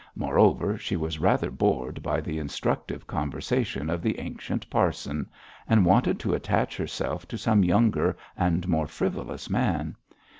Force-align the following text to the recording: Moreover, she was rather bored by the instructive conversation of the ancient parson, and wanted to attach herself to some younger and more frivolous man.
Moreover, 0.15 0.79
she 0.79 0.95
was 0.95 1.19
rather 1.19 1.51
bored 1.51 2.01
by 2.01 2.21
the 2.21 2.39
instructive 2.39 3.05
conversation 3.05 3.87
of 3.87 4.01
the 4.01 4.17
ancient 4.19 4.67
parson, 4.67 5.29
and 5.69 5.85
wanted 5.85 6.19
to 6.21 6.33
attach 6.33 6.75
herself 6.75 7.27
to 7.27 7.37
some 7.37 7.63
younger 7.63 8.17
and 8.35 8.67
more 8.67 8.87
frivolous 8.87 9.47
man. 9.47 9.95